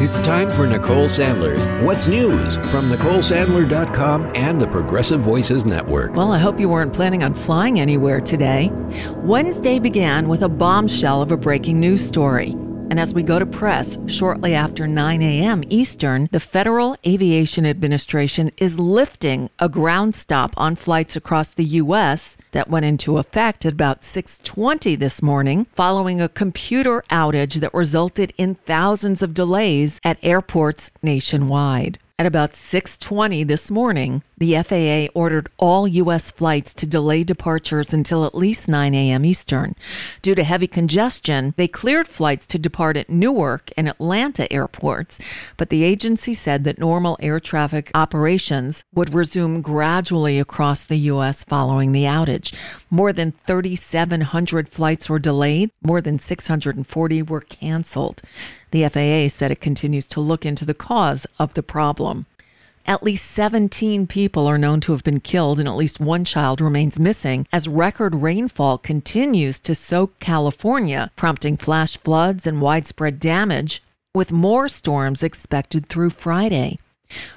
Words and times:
It's 0.00 0.20
time 0.20 0.48
for 0.48 0.64
Nicole 0.64 1.08
Sandler's 1.08 1.58
What's 1.84 2.06
News 2.06 2.54
from 2.68 2.88
NicoleSandler.com 2.88 4.30
and 4.36 4.60
the 4.60 4.68
Progressive 4.68 5.18
Voices 5.22 5.66
Network. 5.66 6.14
Well, 6.14 6.30
I 6.30 6.38
hope 6.38 6.60
you 6.60 6.68
weren't 6.68 6.92
planning 6.92 7.24
on 7.24 7.34
flying 7.34 7.80
anywhere 7.80 8.20
today. 8.20 8.70
Wednesday 9.16 9.80
began 9.80 10.28
with 10.28 10.42
a 10.42 10.48
bombshell 10.48 11.20
of 11.20 11.32
a 11.32 11.36
breaking 11.36 11.80
news 11.80 12.06
story. 12.06 12.54
And 12.90 12.98
as 12.98 13.12
we 13.12 13.22
go 13.22 13.38
to 13.38 13.44
press 13.44 13.98
shortly 14.06 14.54
after 14.54 14.86
9 14.86 15.20
a.m. 15.20 15.62
Eastern, 15.68 16.28
the 16.32 16.40
Federal 16.40 16.96
Aviation 17.06 17.66
Administration 17.66 18.50
is 18.56 18.78
lifting 18.78 19.50
a 19.58 19.68
ground 19.68 20.14
stop 20.14 20.52
on 20.56 20.74
flights 20.74 21.14
across 21.14 21.50
the 21.50 21.64
U.S. 21.64 22.38
that 22.52 22.70
went 22.70 22.86
into 22.86 23.18
effect 23.18 23.66
at 23.66 23.74
about 23.74 24.00
6:20 24.02 24.98
this 24.98 25.20
morning 25.22 25.66
following 25.72 26.20
a 26.20 26.30
computer 26.30 27.04
outage 27.10 27.60
that 27.60 27.74
resulted 27.74 28.32
in 28.38 28.54
thousands 28.54 29.22
of 29.22 29.34
delays 29.34 30.00
at 30.02 30.18
airports 30.22 30.90
nationwide. 31.02 31.98
At 32.20 32.26
about 32.26 32.56
6:20 32.56 33.44
this 33.44 33.70
morning, 33.70 34.24
the 34.36 34.56
FAA 34.56 35.06
ordered 35.14 35.48
all 35.56 35.86
US 35.86 36.32
flights 36.32 36.74
to 36.74 36.84
delay 36.84 37.22
departures 37.22 37.94
until 37.94 38.24
at 38.24 38.34
least 38.34 38.66
9 38.66 38.92
a.m. 38.92 39.24
Eastern. 39.24 39.76
Due 40.20 40.34
to 40.34 40.42
heavy 40.42 40.66
congestion, 40.66 41.54
they 41.56 41.68
cleared 41.68 42.08
flights 42.08 42.44
to 42.48 42.58
depart 42.58 42.96
at 42.96 43.08
Newark 43.08 43.70
and 43.76 43.88
Atlanta 43.88 44.52
airports, 44.52 45.20
but 45.56 45.70
the 45.70 45.84
agency 45.84 46.34
said 46.34 46.64
that 46.64 46.80
normal 46.80 47.16
air 47.20 47.38
traffic 47.38 47.88
operations 47.94 48.82
would 48.92 49.14
resume 49.14 49.60
gradually 49.60 50.40
across 50.40 50.84
the 50.84 50.98
US 51.12 51.44
following 51.44 51.92
the 51.92 52.02
outage. 52.02 52.52
More 52.90 53.12
than 53.12 53.34
3700 53.46 54.68
flights 54.68 55.08
were 55.08 55.20
delayed, 55.20 55.70
more 55.84 56.00
than 56.00 56.18
640 56.18 57.22
were 57.22 57.42
canceled. 57.42 58.22
The 58.70 58.88
FAA 58.88 59.28
said 59.34 59.50
it 59.50 59.60
continues 59.60 60.06
to 60.08 60.20
look 60.20 60.44
into 60.44 60.64
the 60.64 60.74
cause 60.74 61.26
of 61.38 61.54
the 61.54 61.62
problem. 61.62 62.26
At 62.88 63.02
least 63.02 63.30
17 63.32 64.06
people 64.06 64.46
are 64.46 64.56
known 64.56 64.80
to 64.80 64.92
have 64.92 65.04
been 65.04 65.20
killed, 65.20 65.58
and 65.58 65.68
at 65.68 65.76
least 65.76 66.00
one 66.00 66.24
child 66.24 66.62
remains 66.62 66.98
missing 66.98 67.46
as 67.52 67.68
record 67.68 68.14
rainfall 68.14 68.78
continues 68.78 69.58
to 69.58 69.74
soak 69.74 70.18
California, 70.20 71.10
prompting 71.14 71.58
flash 71.58 71.98
floods 71.98 72.46
and 72.46 72.62
widespread 72.62 73.20
damage, 73.20 73.82
with 74.14 74.32
more 74.32 74.68
storms 74.68 75.22
expected 75.22 75.86
through 75.90 76.08
Friday. 76.08 76.78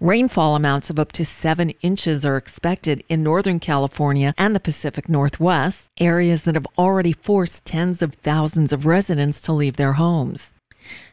Rainfall 0.00 0.56
amounts 0.56 0.88
of 0.88 0.98
up 0.98 1.12
to 1.12 1.26
seven 1.26 1.70
inches 1.82 2.24
are 2.24 2.38
expected 2.38 3.04
in 3.10 3.22
Northern 3.22 3.60
California 3.60 4.32
and 4.38 4.54
the 4.54 4.60
Pacific 4.60 5.10
Northwest, 5.10 5.90
areas 5.98 6.44
that 6.44 6.54
have 6.54 6.66
already 6.78 7.12
forced 7.12 7.66
tens 7.66 8.00
of 8.00 8.14
thousands 8.14 8.72
of 8.72 8.86
residents 8.86 9.42
to 9.42 9.52
leave 9.52 9.76
their 9.76 9.94
homes. 9.94 10.53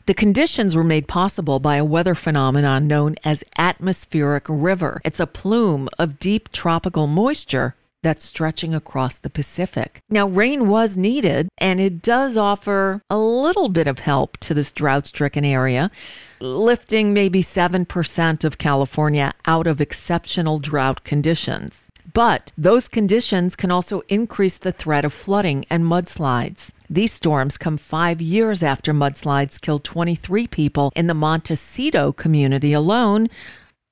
The 0.08 0.14
conditions 0.16 0.76
were 0.76 0.84
made 0.84 1.08
possible 1.08 1.60
by 1.60 1.76
a 1.76 1.86
weather 1.86 2.16
phenomenon 2.16 2.88
known 2.88 3.16
as 3.24 3.44
atmospheric 3.58 4.46
river. 4.50 5.00
It's 5.06 5.20
a 5.20 5.28
plume 5.28 5.90
of 6.00 6.18
deep 6.18 6.52
tropical 6.52 7.06
moisture 7.06 7.76
that's 8.02 8.26
stretching 8.26 8.74
across 8.74 9.20
the 9.20 9.30
Pacific. 9.30 10.02
Now, 10.10 10.28
rain 10.28 10.68
was 10.68 10.98
needed, 10.98 11.50
and 11.60 11.80
it 11.80 12.02
does 12.02 12.36
offer 12.36 13.04
a 13.12 13.18
little 13.18 13.70
bit 13.70 13.88
of 13.88 14.00
help 14.00 14.38
to 14.38 14.56
this 14.56 14.72
drought 14.72 15.06
stricken 15.06 15.46
area, 15.46 15.92
lifting 16.40 17.14
maybe 17.14 17.44
7% 17.44 18.44
of 18.44 18.58
California 18.58 19.34
out 19.46 19.68
of 19.68 19.80
exceptional 19.80 20.58
drought 20.58 21.04
conditions. 21.04 21.88
But 22.14 22.52
those 22.58 22.88
conditions 22.88 23.56
can 23.56 23.72
also 23.72 24.02
increase 24.08 24.58
the 24.58 24.72
threat 24.72 25.06
of 25.06 25.14
flooding 25.14 25.66
and 25.70 25.84
mudslides. 25.84 26.72
These 26.90 27.14
storms 27.14 27.58
come 27.58 27.78
five 27.78 28.22
years 28.22 28.64
after 28.64 28.94
mudslides 28.94 29.62
killed 29.62 29.84
23 29.84 30.48
people 30.48 30.92
in 30.96 31.08
the 31.08 31.14
Montecito 31.14 32.12
community 32.12 32.74
alone, 32.74 33.30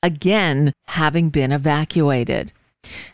again 0.03 0.73
having 0.87 1.29
been 1.29 1.51
evacuated. 1.51 2.51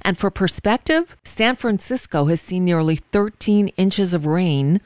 And 0.01 0.17
for 0.17 0.29
perspective, 0.29 1.15
San 1.23 1.55
Francisco 1.55 2.25
has 2.25 2.41
seen 2.41 2.65
nearly 2.65 2.97
13 2.97 3.69
inches 3.69 4.13
of 4.13 4.25
rain, 4.25 4.81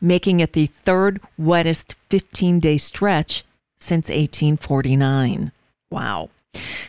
making 0.00 0.40
it 0.40 0.52
the 0.52 0.66
third 0.66 1.20
wettest 1.38 1.94
15 2.08 2.60
day 2.60 2.78
stretch 2.78 3.44
since 3.78 4.08
1849. 4.08 5.52
Wow. 5.90 6.30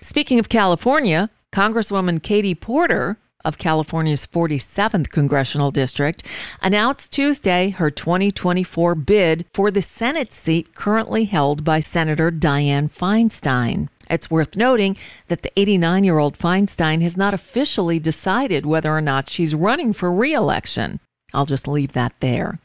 Speaking 0.01 0.39
of 0.39 0.49
California, 0.49 1.29
Congresswoman 1.51 2.23
Katie 2.23 2.55
Porter 2.55 3.17
of 3.43 3.57
California's 3.57 4.25
47th 4.25 5.09
congressional 5.09 5.69
district 5.69 6.25
announced 6.61 7.11
Tuesday 7.11 7.71
her 7.71 7.91
2024 7.91 8.95
bid 8.95 9.45
for 9.53 9.69
the 9.69 9.81
Senate 9.81 10.31
seat 10.31 10.75
currently 10.75 11.25
held 11.25 11.65
by 11.65 11.81
Senator 11.81 12.31
Dianne 12.31 12.89
Feinstein. 12.89 13.89
It's 14.09 14.31
worth 14.31 14.55
noting 14.55 14.95
that 15.27 15.41
the 15.41 15.51
89 15.59 16.05
year 16.05 16.19
old 16.19 16.37
Feinstein 16.37 17.01
has 17.01 17.17
not 17.17 17.33
officially 17.33 17.99
decided 17.99 18.65
whether 18.65 18.95
or 18.95 19.01
not 19.01 19.29
she's 19.29 19.53
running 19.53 19.91
for 19.91 20.09
re 20.09 20.33
election. 20.33 21.01
I'll 21.33 21.45
just 21.45 21.67
leave 21.67 21.91
that 21.93 22.13
there. 22.21 22.59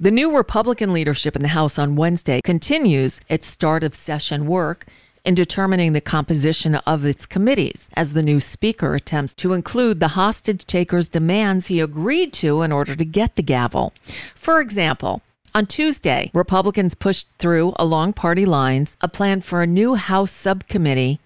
The 0.00 0.10
new 0.10 0.34
Republican 0.34 0.94
leadership 0.94 1.36
in 1.36 1.42
the 1.42 1.48
House 1.48 1.78
on 1.78 1.96
Wednesday 1.96 2.40
continues 2.42 3.20
its 3.28 3.46
start 3.46 3.84
of 3.84 3.94
session 3.94 4.46
work 4.46 4.86
in 5.24 5.34
determining 5.34 5.92
the 5.92 6.00
composition 6.00 6.74
of 6.74 7.04
its 7.04 7.26
committees 7.26 7.88
as 7.94 8.12
the 8.12 8.22
new 8.22 8.40
speaker 8.40 8.94
attempts 8.94 9.34
to 9.34 9.52
include 9.52 10.00
the 10.00 10.08
hostage 10.08 10.64
taker's 10.66 11.08
demands 11.08 11.68
he 11.68 11.80
agreed 11.80 12.32
to 12.32 12.62
in 12.62 12.72
order 12.72 12.96
to 12.96 13.04
get 13.04 13.36
the 13.36 13.42
gavel. 13.42 13.92
For 14.34 14.60
example, 14.60 15.22
on 15.54 15.66
Tuesday, 15.66 16.30
Republicans 16.32 16.94
pushed 16.94 17.28
through 17.38 17.74
along 17.76 18.14
party 18.14 18.46
lines 18.46 18.96
a 19.00 19.08
plan 19.08 19.42
for 19.42 19.62
a 19.62 19.66
new 19.66 19.94
House 19.94 20.32
subcommittee 20.32 21.20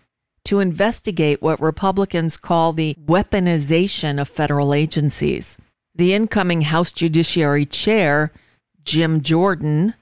to 0.44 0.60
investigate 0.60 1.40
what 1.40 1.60
Republicans 1.60 2.36
call 2.36 2.72
the 2.72 2.96
weaponization 3.04 4.20
of 4.20 4.28
federal 4.28 4.74
agencies. 4.74 5.58
The 5.94 6.12
incoming 6.12 6.62
House 6.62 6.92
Judiciary 6.92 7.66
Chair, 7.66 8.32
Jim 8.84 9.22
Jordan, 9.22 9.94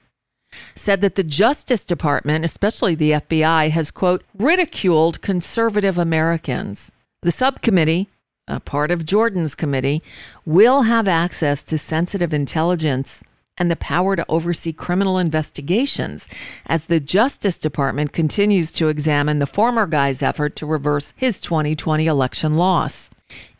said 0.75 1.01
that 1.01 1.15
the 1.15 1.23
Justice 1.23 1.85
Department, 1.85 2.45
especially 2.45 2.95
the 2.95 3.11
FBI, 3.11 3.71
has, 3.71 3.91
quote, 3.91 4.23
ridiculed 4.37 5.21
conservative 5.21 5.97
Americans. 5.97 6.91
The 7.21 7.31
subcommittee, 7.31 8.09
a 8.47 8.59
part 8.59 8.91
of 8.91 9.05
Jordan's 9.05 9.55
committee, 9.55 10.03
will 10.45 10.83
have 10.83 11.07
access 11.07 11.63
to 11.63 11.77
sensitive 11.77 12.33
intelligence 12.33 13.23
and 13.57 13.71
the 13.71 13.75
power 13.75 14.15
to 14.15 14.25
oversee 14.27 14.73
criminal 14.73 15.17
investigations 15.17 16.27
as 16.65 16.85
the 16.85 16.99
Justice 16.99 17.57
Department 17.57 18.11
continues 18.11 18.71
to 18.73 18.89
examine 18.89 19.39
the 19.39 19.47
former 19.47 19.87
guy's 19.87 20.21
effort 20.21 20.55
to 20.57 20.65
reverse 20.65 21.13
his 21.15 21.39
2020 21.39 22.05
election 22.05 22.55
loss. 22.55 23.09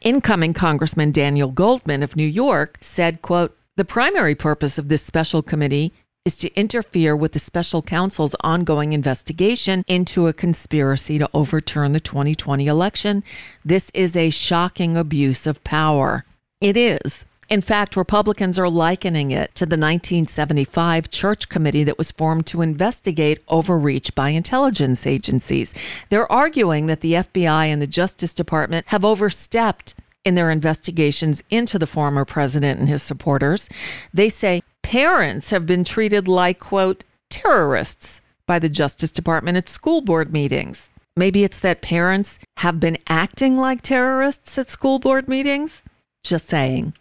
Incoming 0.01 0.53
Congressman 0.53 1.11
Daniel 1.11 1.49
Goldman 1.49 2.03
of 2.03 2.15
New 2.15 2.27
York 2.27 2.77
said, 2.81 3.21
quote, 3.21 3.57
the 3.77 3.85
primary 3.85 4.35
purpose 4.35 4.77
of 4.77 4.87
this 4.87 5.03
special 5.03 5.41
committee 5.41 5.91
is 6.25 6.35
to 6.37 6.53
interfere 6.55 7.15
with 7.15 7.33
the 7.33 7.39
special 7.39 7.83
counsel's 7.83 8.35
ongoing 8.39 8.93
investigation 8.93 9.83
into 9.87 10.27
a 10.27 10.33
conspiracy 10.33 11.19
to 11.19 11.29
overturn 11.35 11.93
the 11.93 11.99
2020 11.99 12.65
election. 12.65 13.23
This 13.63 13.91
is 13.93 14.15
a 14.15 14.31
shocking 14.31 14.97
abuse 14.97 15.45
of 15.45 15.63
power. 15.63 16.25
It 16.59 16.75
is. 16.75 17.25
In 17.47 17.61
fact, 17.61 17.95
Republicans 17.95 18.57
are 18.57 18.69
likening 18.69 19.29
it 19.29 19.53
to 19.53 19.67
the 19.67 19.77
1975 19.77 21.11
Church 21.11 21.47
Committee 21.47 21.83
that 21.83 21.99
was 21.99 22.11
formed 22.11 22.47
to 22.47 22.63
investigate 22.63 23.43
overreach 23.47 24.15
by 24.15 24.29
intelligence 24.29 25.05
agencies. 25.05 25.71
They're 26.09 26.31
arguing 26.31 26.87
that 26.87 27.01
the 27.01 27.13
FBI 27.13 27.67
and 27.67 27.79
the 27.79 27.87
Justice 27.87 28.33
Department 28.33 28.87
have 28.87 29.05
overstepped 29.05 29.93
in 30.25 30.35
their 30.35 30.51
investigations 30.51 31.43
into 31.49 31.79
the 31.79 31.87
former 31.87 32.25
president 32.25 32.79
and 32.79 32.89
his 32.89 33.03
supporters. 33.03 33.69
They 34.13 34.27
say 34.27 34.61
parents 34.81 35.51
have 35.51 35.65
been 35.65 35.83
treated 35.83 36.27
like, 36.27 36.59
quote, 36.59 37.03
terrorists 37.29 38.19
by 38.47 38.59
the 38.59 38.69
Justice 38.69 39.11
Department 39.11 39.57
at 39.57 39.69
school 39.69 40.01
board 40.01 40.33
meetings. 40.33 40.89
Maybe 41.15 41.43
it's 41.43 41.59
that 41.61 41.81
parents 41.81 42.39
have 42.57 42.79
been 42.79 42.97
acting 43.07 43.57
like 43.57 43.81
terrorists 43.81 44.57
at 44.57 44.69
school 44.69 44.99
board 44.99 45.29
meetings? 45.29 45.81
Just 46.23 46.47
saying. 46.47 46.93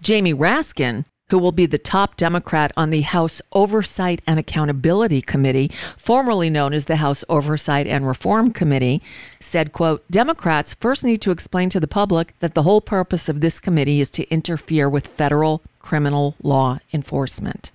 Jamie 0.00 0.34
Raskin, 0.34 1.04
who 1.30 1.38
will 1.38 1.52
be 1.52 1.66
the 1.66 1.78
top 1.78 2.16
Democrat 2.16 2.72
on 2.76 2.90
the 2.90 3.00
House 3.00 3.42
Oversight 3.52 4.22
and 4.26 4.38
Accountability 4.38 5.22
Committee, 5.22 5.70
formerly 5.96 6.50
known 6.50 6.72
as 6.72 6.84
the 6.84 6.96
House 6.96 7.24
Oversight 7.28 7.86
and 7.86 8.06
Reform 8.06 8.52
Committee, 8.52 9.02
said, 9.40 9.72
quote, 9.72 10.06
Democrats 10.08 10.74
first 10.74 11.04
need 11.04 11.20
to 11.22 11.30
explain 11.30 11.68
to 11.70 11.80
the 11.80 11.88
public 11.88 12.34
that 12.40 12.54
the 12.54 12.62
whole 12.62 12.80
purpose 12.80 13.28
of 13.28 13.40
this 13.40 13.60
committee 13.60 14.00
is 14.00 14.10
to 14.10 14.28
interfere 14.30 14.88
with 14.88 15.06
federal 15.06 15.62
criminal 15.80 16.34
law 16.42 16.78
enforcement. 16.92 17.70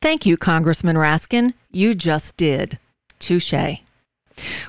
Thank 0.00 0.24
you, 0.24 0.36
Congressman 0.36 0.96
Raskin. 0.96 1.54
You 1.70 1.94
just 1.94 2.36
did. 2.36 2.78
Touche. 3.18 3.80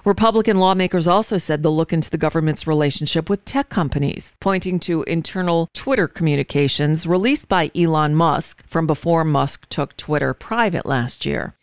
Republican 0.05 0.59
lawmakers 0.59 1.07
also 1.07 1.37
said 1.37 1.63
they'll 1.63 1.75
look 1.75 1.93
into 1.93 2.09
the 2.09 2.17
government's 2.17 2.67
relationship 2.67 3.29
with 3.29 3.45
tech 3.45 3.69
companies, 3.69 4.35
pointing 4.39 4.79
to 4.79 5.03
internal 5.03 5.69
Twitter 5.73 6.07
communications 6.07 7.05
released 7.07 7.47
by 7.47 7.71
Elon 7.75 8.15
Musk 8.15 8.63
from 8.65 8.87
before 8.87 9.23
Musk 9.23 9.67
took 9.69 9.95
Twitter 9.97 10.33
private 10.33 10.85
last 10.85 11.25
year. 11.25 11.53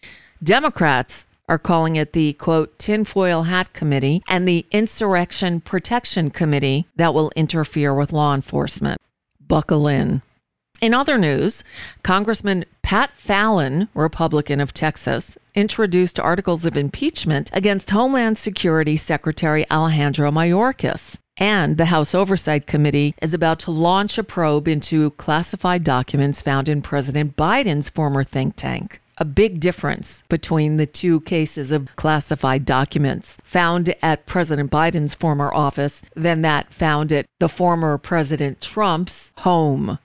Democrats 0.43 1.27
are 1.49 1.59
calling 1.59 1.97
it 1.97 2.13
the 2.13 2.35
quote 2.35 2.79
tinfoil 2.79 3.45
hat 3.45 3.73
committee 3.73 4.23
and 4.29 4.47
the 4.47 4.67
insurrection 4.71 5.61
protection 5.61 6.31
committee 6.31 6.87
that 6.97 7.15
will 7.15 7.33
interfere 7.35 7.95
with 7.95 8.13
law 8.13 8.35
enforcement. 8.35 9.01
Buckle 9.41 9.89
in. 9.89 10.21
In 10.81 10.95
other 10.95 11.19
news, 11.19 11.65
Congressman 12.05 12.65
Pat 12.83 13.15
Fallon, 13.15 13.89
Republican 13.95 14.61
of 14.61 14.73
Texas, 14.73 15.37
introduced 15.55 16.21
articles 16.21 16.65
of 16.65 16.77
impeachment 16.77 17.51
against 17.53 17.91
Homeland 17.91 18.39
Security 18.39 18.97
Secretary 18.97 19.69
Alejandro 19.71 20.31
Mayorkas. 20.31 21.19
And 21.37 21.79
the 21.79 21.87
House 21.87 22.15
Oversight 22.15 22.67
Committee 22.67 23.15
is 23.21 23.35
about 23.35 23.59
to 23.61 23.71
launch 23.73 24.19
a 24.19 24.25
probe 24.25 24.69
into 24.69 25.11
classified 25.13 25.83
documents 25.83 26.43
found 26.43 26.69
in 26.69 26.83
President 26.83 27.37
Biden's 27.37 27.89
former 27.89 28.23
think 28.23 28.55
tank. 28.55 29.01
A 29.19 29.25
big 29.25 29.59
difference 29.59 30.23
between 30.29 30.77
the 30.77 30.87
two 30.87 31.21
cases 31.23 31.73
of 31.73 31.95
classified 31.97 32.65
documents 32.65 33.37
found 33.43 33.93
at 34.01 34.27
President 34.27 34.71
Biden's 34.71 35.15
former 35.15 35.53
office 35.53 36.03
than 36.15 36.43
that 36.43 36.73
found 36.73 37.13
at 37.13 37.27
the 37.41 37.49
former 37.49 37.99
President 37.99 38.61
Trump's 38.61 39.33
home. 39.39 39.99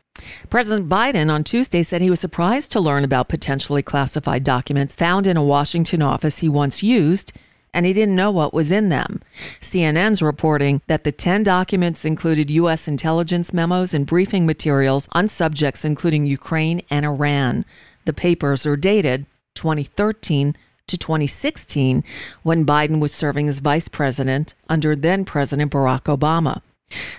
President 0.50 0.90
Biden 0.90 1.32
on 1.32 1.44
Tuesday 1.44 1.84
said 1.84 2.02
he 2.02 2.10
was 2.10 2.20
surprised 2.20 2.72
to 2.72 2.80
learn 2.80 3.04
about 3.04 3.30
potentially 3.30 3.82
classified 3.82 4.44
documents 4.44 4.96
found 4.96 5.28
in 5.28 5.38
a 5.38 5.44
Washington 5.44 6.02
office 6.02 6.40
he 6.40 6.50
once 6.50 6.84
used 6.84 7.34
and 7.74 7.86
he 7.86 7.94
didn't 7.94 8.16
know 8.16 8.32
what 8.32 8.54
was 8.54 8.72
in 8.72 8.90
them. 8.90 9.22
CNN's 9.60 10.22
reporting 10.22 10.82
that 10.88 11.04
the 11.04 11.12
10 11.12 11.44
documents 11.44 12.06
included 12.06 12.52
U.S. 12.52 12.88
intelligence 12.88 13.52
memos 13.52 13.94
and 13.94 14.06
briefing 14.06 14.46
materials 14.46 15.08
on 15.12 15.28
subjects 15.28 15.84
including 15.84 16.26
Ukraine 16.26 16.82
and 16.90 17.06
Iran. 17.06 17.66
The 18.06 18.14
papers 18.14 18.66
are 18.66 18.78
dated 18.78 19.26
2013 19.56 20.56
to 20.88 20.98
2016 20.98 22.04
when 22.44 22.66
Biden 22.66 23.00
was 23.00 23.14
serving 23.14 23.48
as 23.48 23.60
vice 23.60 23.88
president 23.88 24.54
under 24.70 24.96
then 24.96 25.26
President 25.26 25.72
Barack 25.72 26.04
Obama. 26.04 26.62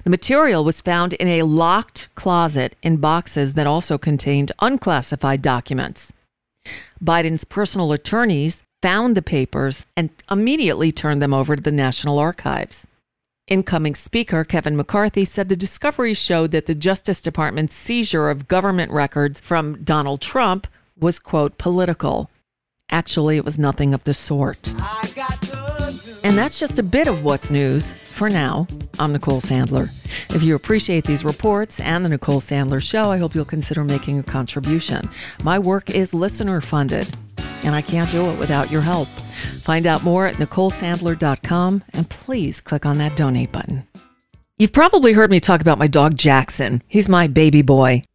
The 0.04 0.10
material 0.10 0.64
was 0.64 0.80
found 0.80 1.12
in 1.14 1.28
a 1.28 1.42
locked 1.42 2.08
closet 2.14 2.76
in 2.82 2.98
boxes 2.98 3.54
that 3.54 3.66
also 3.66 3.98
contained 3.98 4.52
unclassified 4.60 5.42
documents. 5.42 6.12
Biden's 7.02 7.44
personal 7.44 7.92
attorneys 7.92 8.62
found 8.82 9.16
the 9.16 9.22
papers 9.22 9.86
and 9.96 10.10
immediately 10.30 10.92
turned 10.92 11.22
them 11.22 11.34
over 11.34 11.56
to 11.56 11.62
the 11.62 11.72
National 11.72 12.18
Archives. 12.18 12.86
Incoming 13.46 13.94
Speaker 13.94 14.42
Kevin 14.44 14.76
McCarthy 14.76 15.24
said 15.24 15.48
the 15.48 15.56
discovery 15.56 16.14
showed 16.14 16.50
that 16.52 16.66
the 16.66 16.74
Justice 16.74 17.20
Department's 17.20 17.74
seizure 17.74 18.30
of 18.30 18.48
government 18.48 18.90
records 18.90 19.40
from 19.40 19.82
Donald 19.84 20.22
Trump 20.22 20.66
was, 20.98 21.18
quote, 21.18 21.58
political. 21.58 22.30
Actually, 22.90 23.36
it 23.36 23.44
was 23.44 23.58
nothing 23.58 23.92
of 23.92 24.04
the 24.04 24.14
sort. 24.14 24.72
And 26.24 26.38
that's 26.38 26.58
just 26.58 26.78
a 26.78 26.82
bit 26.82 27.06
of 27.06 27.22
what's 27.22 27.50
news 27.50 27.92
for 28.02 28.30
now. 28.30 28.66
I'm 28.98 29.12
Nicole 29.12 29.42
Sandler. 29.42 29.90
If 30.34 30.42
you 30.42 30.54
appreciate 30.54 31.04
these 31.04 31.22
reports 31.22 31.80
and 31.80 32.02
the 32.02 32.08
Nicole 32.08 32.40
Sandler 32.40 32.82
Show, 32.82 33.10
I 33.10 33.18
hope 33.18 33.34
you'll 33.34 33.44
consider 33.44 33.84
making 33.84 34.18
a 34.18 34.22
contribution. 34.22 35.10
My 35.42 35.58
work 35.58 35.90
is 35.90 36.14
listener 36.14 36.62
funded 36.62 37.14
and 37.62 37.74
I 37.74 37.82
can't 37.82 38.10
do 38.10 38.30
it 38.30 38.38
without 38.38 38.70
your 38.70 38.80
help. 38.80 39.08
Find 39.08 39.86
out 39.86 40.02
more 40.02 40.26
at 40.26 40.36
NicoleSandler.com 40.36 41.84
and 41.92 42.08
please 42.08 42.58
click 42.62 42.86
on 42.86 42.96
that 42.98 43.16
donate 43.16 43.52
button. 43.52 43.86
You've 44.56 44.72
probably 44.72 45.12
heard 45.12 45.30
me 45.30 45.40
talk 45.40 45.60
about 45.60 45.78
my 45.78 45.88
dog 45.88 46.16
Jackson. 46.16 46.82
He's 46.88 47.08
my 47.08 47.26
baby 47.26 47.60
boy. 47.60 48.02